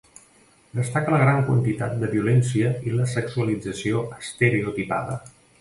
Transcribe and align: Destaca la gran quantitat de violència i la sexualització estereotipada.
Destaca 0.79 1.11
la 1.15 1.19
gran 1.23 1.41
quantitat 1.49 1.93
de 2.05 2.09
violència 2.15 2.73
i 2.89 2.97
la 2.97 3.07
sexualització 3.15 4.03
estereotipada. 4.21 5.25